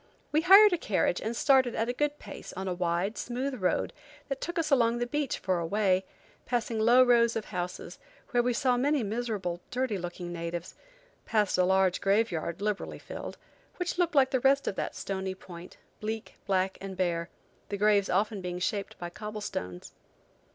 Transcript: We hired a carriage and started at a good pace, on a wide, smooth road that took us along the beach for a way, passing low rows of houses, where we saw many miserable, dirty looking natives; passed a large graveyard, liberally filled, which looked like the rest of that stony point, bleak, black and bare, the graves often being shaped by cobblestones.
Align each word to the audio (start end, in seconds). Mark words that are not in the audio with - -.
We 0.31 0.41
hired 0.41 0.73
a 0.73 0.79
carriage 0.79 1.21
and 1.21 1.35
started 1.37 1.75
at 1.75 1.87
a 1.87 1.93
good 1.93 2.17
pace, 2.17 2.53
on 2.53 2.67
a 2.67 2.73
wide, 2.73 3.19
smooth 3.19 3.61
road 3.61 3.93
that 4.29 4.41
took 4.41 4.57
us 4.57 4.71
along 4.71 4.97
the 4.97 5.05
beach 5.05 5.37
for 5.37 5.59
a 5.59 5.65
way, 5.67 6.05
passing 6.47 6.79
low 6.79 7.03
rows 7.03 7.35
of 7.35 7.45
houses, 7.45 7.99
where 8.31 8.41
we 8.41 8.51
saw 8.51 8.77
many 8.77 9.03
miserable, 9.03 9.61
dirty 9.69 9.99
looking 9.99 10.33
natives; 10.33 10.73
passed 11.27 11.55
a 11.55 11.63
large 11.65 12.01
graveyard, 12.01 12.63
liberally 12.63 12.97
filled, 12.97 13.37
which 13.77 13.99
looked 13.99 14.15
like 14.15 14.31
the 14.31 14.39
rest 14.39 14.67
of 14.67 14.73
that 14.73 14.95
stony 14.95 15.35
point, 15.35 15.77
bleak, 15.99 16.33
black 16.47 16.79
and 16.81 16.97
bare, 16.97 17.29
the 17.69 17.77
graves 17.77 18.09
often 18.09 18.41
being 18.41 18.57
shaped 18.57 18.97
by 18.97 19.11
cobblestones. 19.11 19.91